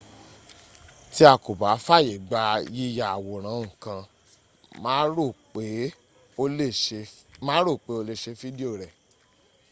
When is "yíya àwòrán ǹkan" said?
2.75-3.99